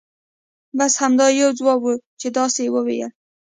[0.77, 3.11] بس همدا یو ځواب وو چې داسې یې ویل.